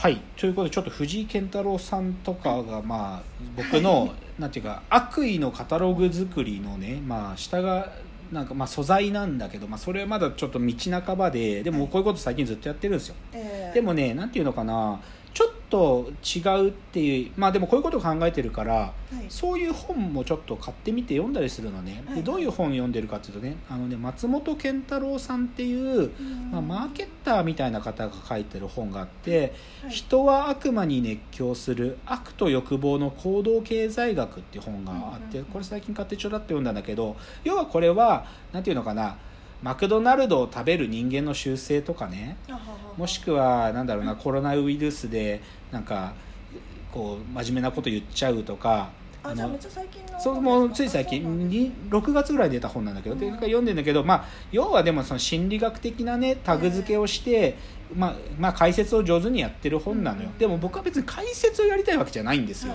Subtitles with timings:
[0.00, 0.16] はい。
[0.38, 3.22] ということでちょっと藤井健太郎さんとかがまあ
[3.54, 7.92] 僕の なんていうか悪意のカタログ作りのねまあ下が
[8.32, 13.14] なんかまあ素材なんだけど、まあ、それはまだちょっと道半ばででもこういうこと最近ずっとやってるんですよ。
[13.34, 14.98] えーでもねなんていうのかな
[15.70, 19.26] と違うっていうまあでもこういうことを考えてるからはい。
[19.28, 22.16] そういう本もちょっと買ってみて読んだりするのね、はい。
[22.16, 26.10] でどういう本読んでるかっていうとねあのね松本健太郎さんっていう、
[26.50, 29.90] まあ、マーケッターみたいな方が書いてる本があって「はい。
[29.90, 39.16] 人は悪魔に熱狂する悪と欲望の行動経済学」っていう本があってこれ最近買ってちょらっと読んだんだけど要はこれはなんていうのかな
[39.62, 42.36] マクドナルドを食べる人間の習性とかね。
[42.96, 46.12] もしくはなんだろうなコロナウイルスでなんか
[46.92, 48.90] こう真面目なこと言っちゃうとか
[49.22, 49.58] あの
[50.18, 57.56] そうもうつい最近ですに6月ぐらいに出た本なんだけど、でうん読んでんだけど、まあ、要はでもその心理学的なねタグ付けをして、
[57.94, 62.74] まあまあ、解説を上手にやってる本なのよ、うんでも僕は別に解説をやりたいわけじゃないんですよ、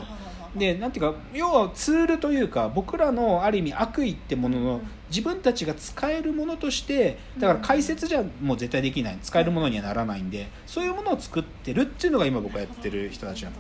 [0.56, 4.82] でなんていうか要はツールというか僕らのある意味悪意ってものの、うん。
[5.10, 9.18] 自分たちが使えるものとしてだから解説じゃもう絶対できない。
[9.22, 13.58] 使えるものにはならないんでそういうものを作ってるっていうのが今僕がやってる人たちなの。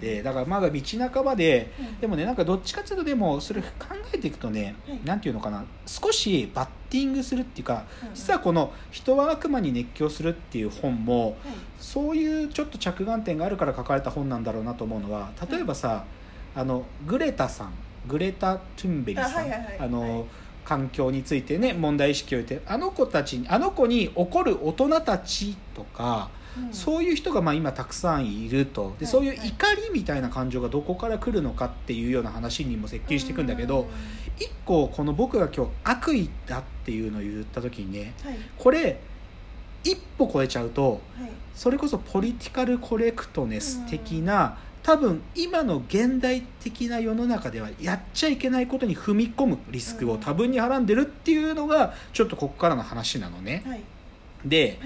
[0.00, 2.00] でだからまだ道半ばでうん。
[2.00, 3.68] でもねなんかどっちかっていうとでもそれ考
[4.12, 5.00] えていくとね、はい。
[5.04, 11.34] なんていうのかな少しバッティングするっていうかうん実はこの「人は悪魔に熱狂する」っていう本もはい。
[11.78, 16.04] そういうちょっと着眼点があるから書かれた本なんだろうなと思うのは例えばさ、
[16.54, 17.72] あのグレタさん
[18.06, 19.32] グレタ・トゥンベリさん。
[19.32, 19.78] あはいはいはい。
[19.78, 20.24] あの、はい
[20.64, 26.72] 環境についてね問題意識を置いてあの子たちにあの子に怒る大人たちとか、うん。
[26.72, 28.94] そういう人がまあ今たくさんいると。
[28.98, 33.88] で、はいそういう怒りみたいな感情がどこから来るのかっていうような話にも接近していくんだけど、
[34.38, 38.36] 一個この僕が今日悪意だっていうのを言った時にねはい。
[38.56, 39.00] これ
[39.82, 41.30] 一歩超えちゃうとはい。
[41.56, 53.62] それこそポリティカルコレクトネス的うな多分今の現代的な世の中ではやっちゃいけないことに踏み込むリスクを多分にはらんでるっていうのがちょっとここからの話なのね。
[53.66, 53.80] はい。
[54.44, 54.78] で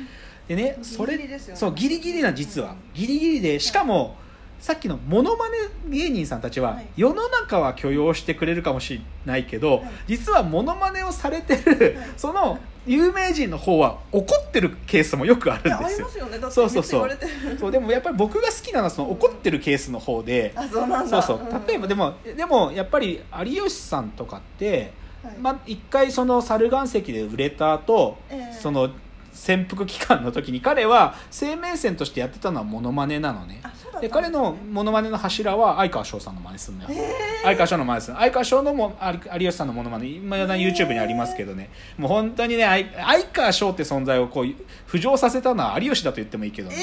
[0.48, 1.60] でねギリギリそれですよね。
[1.60, 2.76] そうギリギリな実は。
[2.94, 4.16] ギリギリでしかも
[4.60, 5.56] さっきのモノマネ
[5.88, 6.86] 芸人さんたちははい。
[6.96, 9.90] 世の中は許容してくれるかもしれないけど、はい。
[10.08, 12.08] 実はモノマネをされてる、はい。
[12.16, 16.06] その有名人の方は怒ってるケースもよくあるんですよ。
[16.06, 16.38] ますよね。
[16.50, 17.70] そうそうそう。
[17.70, 21.22] でもやっぱり僕が好きなのはその怒ってるケースの方であそうなんだ。
[21.22, 21.68] そうそう。
[21.68, 24.92] 例えばでもでもやっぱり有吉さんとかって、
[25.22, 25.34] はい。
[25.38, 28.52] まあ、一回その猿岩石で売れた後、ええ。
[28.52, 28.90] その
[29.32, 33.60] 潜伏期間の時に彼は生命線としてやってたのはモノマネなのね。
[33.62, 41.70] あで彼のモノマネの柱は相川翔さんの真似するのよ、え相川翔の真似する相川翔のも有有吉さんのモノマネ今だに YouTube にありますけどね。
[41.96, 44.44] もう本当にね相相川翔って存在をこう
[44.88, 46.76] 浮上させたのは有吉だと言ってもいいけどね、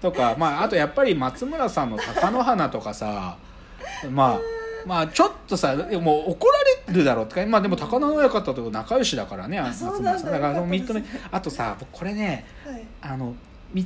[0.00, 3.36] とか、まあ、あとやっぱり松村さんの貴乃花とかさ
[4.10, 4.40] まあ
[4.86, 6.58] まあちょっとさでも怒ら
[6.88, 10.32] れるだろうってかまあでも貴乃親方と仲良しだからねあ松村さん。
[10.32, 10.38] だ。
[10.38, 12.84] からよかったです認めあとさ僕これねーはい。
[13.02, 13.36] あのみ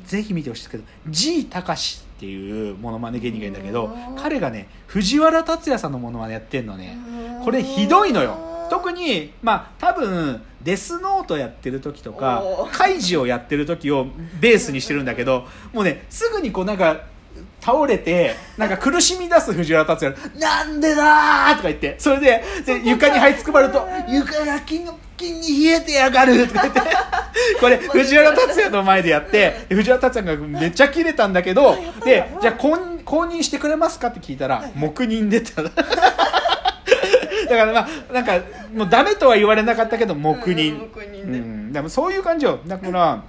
[0.05, 6.97] ぜひ見てほしいですけど G 高しっていうモノマネ芸人がいるんだけどうん彼がね藤原竜也さんのモノマネやってんのね。
[7.39, 8.39] うんこれひどいのよ。
[8.71, 12.43] 特にまあ多分デスノートやってる時とか
[12.73, 14.07] カイジをやってる時を
[14.41, 17.03] ベースにしてるんだけどもうねすぐにこうなんか
[17.65, 26.81] 倒れてなんか苦しみ出す藤原竜也がなんでだー!」とか言ってそれでで床に這いつくばると「床がキンキンに冷えてやがる」とか言って
[27.61, 34.73] これ藤原竜也の前でやってで藤原竜也がめっちゃキレたんだけどでじゃあ公認公認してくれますかって聞いたらはい。
[34.75, 38.41] 黙認でってだからまあなんか
[38.75, 40.75] もうダメとは言われなかったけど黙認。
[40.75, 41.39] うん黙認で。
[41.39, 41.73] うん。
[41.73, 42.61] でもそういう感じよ。
[42.67, 43.23] だから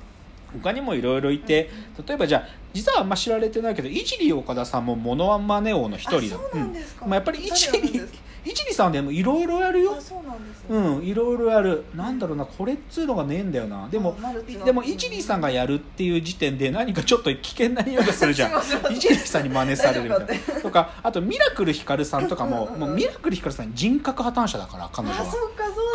[0.61, 1.69] 他にもいろいろいて
[2.05, 6.37] 例えばじゃあ実はあんま知られてないけどいじり岡田さんもモノマネ王の一人だ。
[6.51, 7.05] うなんですか。
[7.05, 8.01] まあ、やっぱりいじり
[8.45, 9.95] 誰やるんですかいじりさんでもいろいろやるよ。
[9.97, 10.77] あそうなんですね。
[10.77, 11.83] うんいろいろやる。
[11.95, 13.87] なんだろうなこれっつうのがねえんだよな。
[13.89, 14.15] でも
[14.63, 14.95] でもい。
[14.95, 18.61] じりさんがやるっていう時点で何かちょっと危険な匂いがするじゃん。
[18.61, 20.61] すいませんいじりさんに真似されるみたいな。
[20.61, 25.25] とかあとミラクルひかるさんとかももうミラクルひかるさん人格破綻者だから彼女は。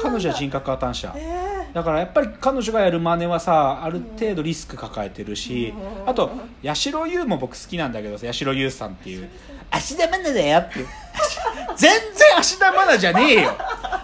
[0.03, 1.15] 彼女は人格破綻者。
[1.17, 1.61] え。
[1.73, 6.31] だからやっぱり彼女がやる真似はさある程度リスク抱えてるしうんあと
[6.65, 9.29] 八代優も僕好きなんだけど八代優さんっていう
[9.71, 10.85] 芦田愛菜だよって。
[11.77, 13.57] 全然芦田愛菜じゃねえよ。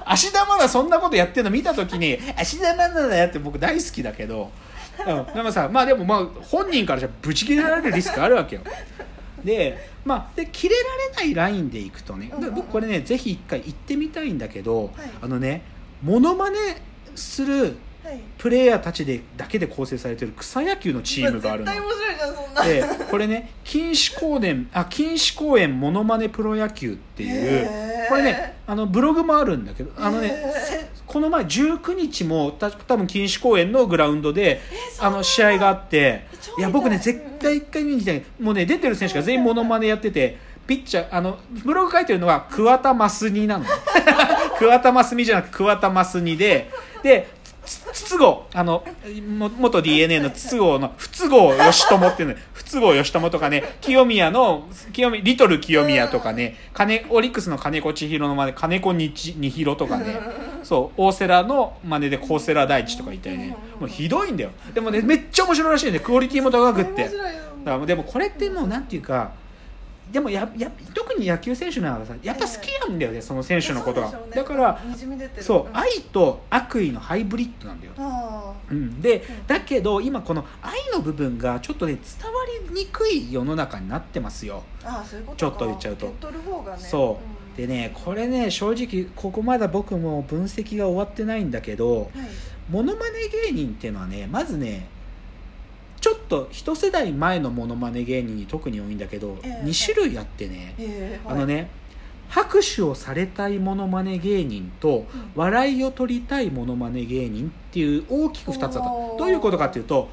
[0.05, 4.51] 芦田愛菜そんなことやってるの見た時に芦田愛菜だよって僕大好きだけど、
[5.07, 8.63] うん、でもさまあでもまあ本人からじゃブチ切れられるリスクあるわけよ。
[9.45, 12.33] でまあで切れられないラインでいくとね。
[12.41, 15.11] で僕これねぜひ一回行ってみたいんだけど、はい。
[15.23, 15.63] あのね
[16.03, 16.59] モノマネ
[17.15, 17.75] するはい
[18.39, 21.73] プレイヤーたちでだけで構成されてる草野球のチームがあるの。
[21.73, 22.65] 絶対面白いじゃんそんな。
[22.65, 27.69] でこれね錦糸公園あ錦糸公園モノマネプロ野球っていう
[28.09, 34.61] これねあのブログもあるんだけどあのねこの前19日もた多分錦糸公園のグラウンドで
[35.01, 36.63] あの試合があって超い。
[36.63, 38.25] や僕ね絶対一回見に行きたい。
[38.41, 43.65] もうね出てる選手が全員モノマネやっててピッチャーあのブログ書いてるのは桑田真澄なの。
[44.59, 46.71] 桑田真澄じゃなく桑田真澄で
[47.03, 47.36] でつ
[47.67, 48.85] 筒香あの
[49.39, 60.17] も元 d n a の筒香の不都合義友っていうの不都合義友とかね清宮の清宮リトル清宮とかね金オリックスの金子千尋の真似金子にちにひろとかね
[60.63, 63.57] そう大瀬良の真似で高瀬良大地とかいたりね。
[63.79, 64.51] もうひどいんだよ。
[64.75, 67.05] でもねめっちゃ面白いらしいねクオリティも高くって。
[67.65, 69.33] だからでもこれってもうなんていうか
[70.11, 74.81] でもやや特に野球選手ならさやっぱ好きなんだよねその選手のことが、だから
[75.41, 79.47] そう愛と悪意のハイブリッドなんだよ、あうん、でうん。
[79.47, 82.39] だけど今この愛の部分がちょっとね伝わ
[82.69, 84.63] りにくい世の中になってますよ。
[84.83, 85.51] ーあーそういうことか。
[85.51, 86.07] ちょっと言っちゃうと。
[86.07, 86.13] ね。
[86.79, 87.51] そう。
[87.51, 87.57] うん。
[87.57, 92.09] でねこれね正直ここまだ僕も分析が終わってないんだけどはい。
[92.71, 94.89] モノマネ芸人っていうのはねまずね
[96.07, 101.69] ちょっと一世代前のモノマネ芸人に特に多いんだけど、ええ2種類あってね、えーあのね
[102.29, 105.07] 拍手をされたいモノマネ芸人とうん。
[105.35, 108.89] 笑いを取りたいモノマネ芸人っていう大きく2つあった。
[109.19, 110.09] どういうことかっていうと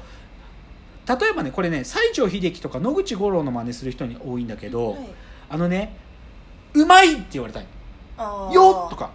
[1.08, 5.00] 例えばねこれね西城秀樹とか野口五郎の真似する人に多いんだけど、はい。
[5.48, 5.96] あのね
[6.74, 7.66] 「うまい!」って言われたい
[8.18, 8.52] 「あー。
[8.52, 9.10] よっ!」とか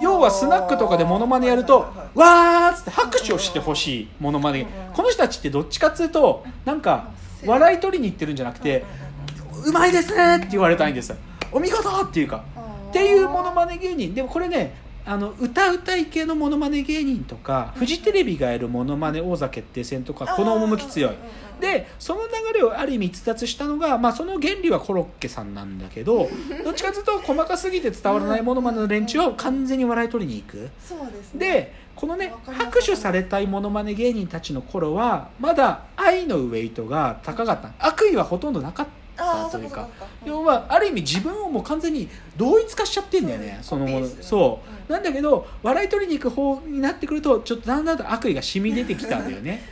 [0.00, 7.08] 要はスナックとかでモノマネやるとはいはいはい「わー!」っつって拍手をしてほしいモノマネこの人たちってどっちかっつうとなんか
[7.44, 8.84] 笑い取りに行ってるんじゃなくて
[9.66, 11.16] 「うまいですね!」って言われたいんですよ
[11.52, 12.42] お見事っていうか
[12.90, 14.74] っていうモノマネ芸人でもこれね
[15.04, 21.16] あの歌うたい系のモノマネ芸人とかフジテレビがやるモノマネ王座決定戦とかこの趣強い。
[21.60, 26.30] でその流れをある意味逸脱したのが、まあ、その原理はコロッケさんなんだけど
[26.64, 30.70] どっちかというと細かすぎて伝わらないモノマネの連中を完全に笑い取りに行く。
[30.82, 31.38] そうですね。
[31.38, 37.70] でこのね拍手されたいモノマネ芸人たちの頃はまだ愛のウェイトが高かった。
[37.78, 39.88] 悪意はほとんどなかったあーというかそうか。
[39.98, 40.12] そうか。
[40.26, 44.06] 要はある意味自分をもう完全に同一化しちゃってんだよねそのもの。
[44.06, 49.62] そうなんだけど笑い取りに行く方になってくるとちょっとだんだんと悪意が染み出てきたんだよね。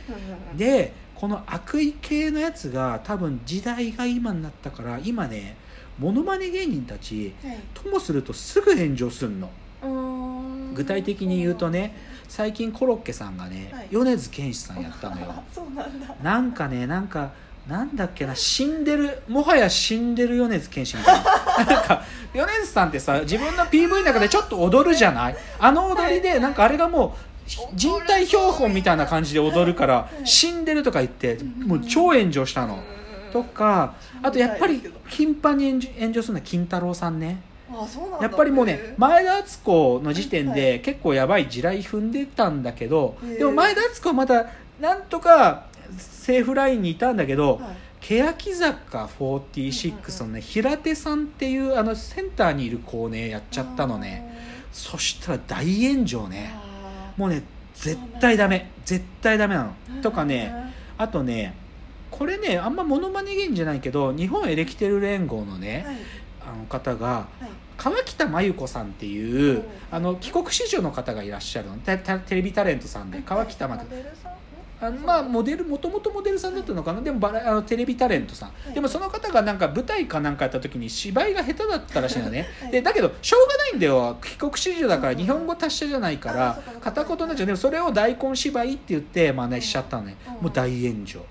[0.55, 5.57] でこの悪意系のやつが多分時代が今になったから今ね
[5.97, 7.57] モノマネ芸人たちはい。
[7.73, 9.49] ともするとすぐ炎上すんの。
[10.73, 11.93] 具体的に言うとね
[12.29, 13.87] 最近コロッケさんがね、はい。
[13.91, 15.25] 米津玄師さんやったのよ。
[15.29, 16.15] あ そうなんだ。
[16.23, 17.31] なんかねなんか
[17.69, 21.23] なんだっけな死んでるもはや死んでる米津玄師みたいな。
[21.65, 25.35] なんか米津さんってさ自分の PV の中でちょっと踊るじゃない？
[25.59, 27.15] あの踊りでなんかあれがも
[27.47, 32.79] う人体標本みたいな感じで踊るからい死んでるとか言ってもう超炎上したの。
[33.31, 33.93] とか
[34.23, 37.41] あとやっぱり頻繁に炎上するのは金太郎さんね。
[37.71, 38.25] あそうなんだ。
[38.25, 44.47] やっぱりもうね前田敦子の時点はで結構やばい地雷踏んでたんだけどでも前田敦子はまだ
[44.79, 45.65] なんとか
[45.97, 47.75] セーフラインにいたんだけど、はい。
[48.01, 54.37] 欅坂46のね平手さんっていうあのセンターにいる子をねやっちゃったのね。
[54.71, 56.53] そしたら大炎上ね。
[57.17, 57.43] もうね
[57.73, 58.71] 絶対ダメ。
[58.85, 59.73] 絶対ダメなの。
[59.95, 60.53] うんとかね
[60.97, 61.55] あとね
[62.09, 65.95] これねあんまモノマネ芸人じゃないけど日本エレキテル連合のねはい。
[66.53, 67.49] あの方がはい。
[67.77, 69.59] 川北真由子さんっていうう。
[69.59, 71.75] んあの帰国子女の方がいらっしゃるの。
[71.77, 73.85] テレビタレントさんで川北真由子
[74.81, 77.01] あのまあモデルもともとモデルさんだったのかな？
[77.01, 78.73] でもバラあのテレビタレントさん、い。
[78.73, 82.71] でもその方がなんか舞台かなんかやった時に芝居が下手だったらしいのね、はい。
[82.71, 84.17] でだけどしょうがないんだよ。
[84.23, 90.33] 帰国子女だから日本語達者じゃないから片言になっちゃうでもそれを大根芝居って言って真似しちゃったのね、うん。
[90.43, 91.25] もう大炎上、うん。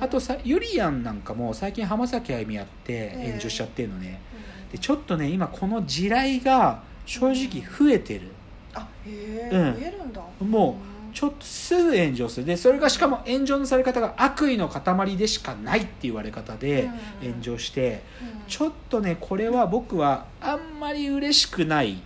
[0.00, 4.20] あとさゆりやんなんかも最近浜崎あゆみやって炎上しちゃってるのね、
[4.70, 8.28] でちょっとね今この地雷が正直増えてる。
[8.74, 9.50] あへえ。
[9.50, 9.80] うん。
[9.80, 10.20] 見えるんだ。
[10.40, 10.78] も
[11.12, 12.46] ちょっとすぐ炎上する。
[12.46, 16.90] でそれがしかも炎上のされ方が悪意の塊でしかないって言われ方で
[17.22, 17.30] うん。
[17.32, 18.42] 炎上してうん。
[18.48, 22.02] ちょっとねこれは僕はあんまり嬉しくない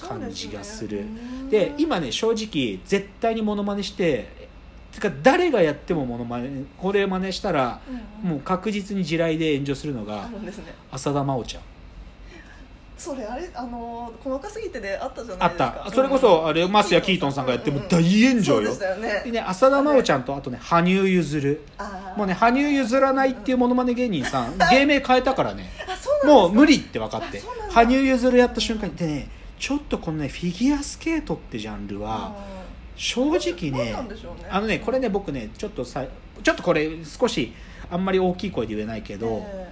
[0.00, 1.04] 感じがする。
[1.50, 1.74] で,、すね。
[1.78, 4.46] 今ね正直絶対にモノマネして
[4.92, 7.80] てか誰がやってもモノマネこれ真似したら
[8.24, 10.30] うんもう確実に地雷で炎上するのあが
[10.90, 11.62] 浅田真央ちゃん
[12.96, 15.82] それあれあのー細かすぎてであったじゃあっないですか。
[15.84, 15.90] た。
[15.90, 18.72] それこそあれマスヤ・キートンさんがやってもう大炎上よ。
[18.72, 19.22] そうでしたよね。
[19.24, 21.58] でね浅田真央ちゃんとあとね羽生結弦。
[21.76, 22.18] あー。
[22.18, 25.70] もうね羽生譲らないっていうモノマネ芸人さん芸名変えたからね。
[25.86, 26.26] あそうなんですか？
[26.26, 27.38] もう無理って分かって。
[27.38, 28.96] あそうなんだ羽生結弦やった瞬間に。
[28.96, 32.34] でねちょっとこのねフィギュアスケートってジャンルは
[32.94, 34.48] 正直ね何なんでしょうね。
[34.50, 36.04] あのねこれね僕ねちょっとさ
[36.42, 37.52] ちょっとこれ少し
[37.90, 39.68] あんまり大きい声で言えないけど、え。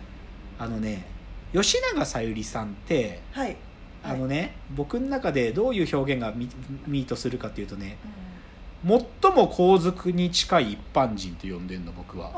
[0.59, 1.14] あのね
[1.55, 3.57] 吉永小百合さんってーはい。
[4.03, 6.47] あのね、僕の中でどういう表現がミ
[6.87, 7.97] ミートするかっていうとね
[8.87, 12.31] 最も皇族に近い一般人と呼んでんの僕は。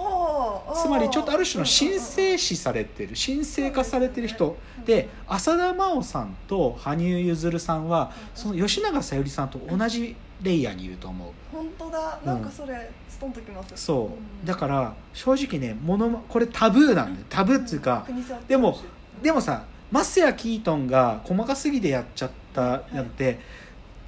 [0.80, 4.56] つまりちょっとある種の神聖視されてる神聖化されてる人。
[4.84, 11.32] で浅田真央さんと羽生結弦さんはその吉永小百合さんと同じレイヤーにいると思う。
[11.50, 12.20] 本当だ。
[12.24, 13.72] なんかそれストンときます。
[13.74, 14.12] そ
[14.44, 14.46] う。
[14.46, 17.26] だから正直ねものこれタブーなんだよ。
[17.28, 18.06] タブーっていうか
[18.46, 18.78] でも
[19.22, 23.38] でもさマスヤ・キートンが細かすぎでやっちゃったなんて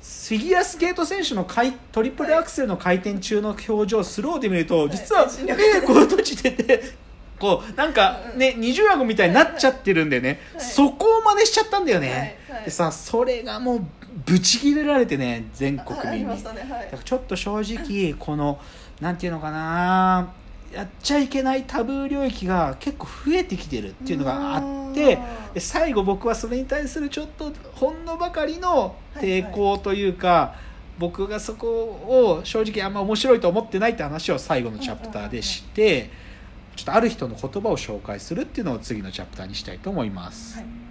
[0.00, 5.44] フィギュアスケート選手の回トリプルアクセルの回転中の表情スローで見ると実ははい。
[5.44, 6.82] 目こう閉じてて
[7.38, 10.40] こうなんかね二重顎みたいになっちゃってるんでね。
[10.54, 10.64] はい。
[10.64, 12.38] そこを真似しちゃったんだよね。
[12.48, 12.56] はい。
[12.58, 12.64] はい。
[12.64, 13.86] でさそれがもう
[14.24, 16.26] ブチ切れられてね全国民に。
[16.26, 16.30] ね。
[16.30, 16.38] はい。
[16.38, 18.58] だからちょっと正直この
[19.00, 20.32] なんていうのかな
[20.72, 25.18] やっちゃいけないタブー領域が結構増えてきてるっていうのがあって
[25.58, 30.54] 最後僕はそれに対するちょっとほんのばかりの抵抗というか、
[30.98, 36.10] 僕がそこを正直あんま面白いと思ってないって話を最後のチャプターでして
[36.76, 40.58] ちょっとある人の言葉を紹介するっていうのを次のチャプターにしたいと思います。
[40.58, 40.87] はい